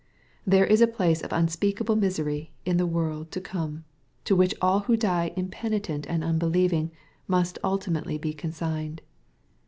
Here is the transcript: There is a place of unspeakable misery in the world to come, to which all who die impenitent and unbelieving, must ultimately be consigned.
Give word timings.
There 0.47 0.65
is 0.65 0.81
a 0.81 0.87
place 0.87 1.21
of 1.21 1.31
unspeakable 1.31 1.95
misery 1.95 2.51
in 2.65 2.77
the 2.77 2.87
world 2.87 3.29
to 3.33 3.39
come, 3.39 3.83
to 4.25 4.35
which 4.35 4.55
all 4.59 4.79
who 4.79 4.97
die 4.97 5.31
impenitent 5.37 6.07
and 6.07 6.23
unbelieving, 6.23 6.89
must 7.27 7.59
ultimately 7.63 8.17
be 8.17 8.33
consigned. 8.33 9.03